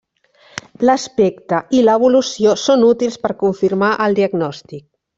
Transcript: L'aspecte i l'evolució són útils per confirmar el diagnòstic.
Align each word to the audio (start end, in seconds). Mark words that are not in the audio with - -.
L'aspecte 0.89 1.59
i 1.79 1.83
l'evolució 1.89 2.57
són 2.65 2.89
útils 2.91 3.21
per 3.27 3.35
confirmar 3.47 3.95
el 4.09 4.23
diagnòstic. 4.23 4.85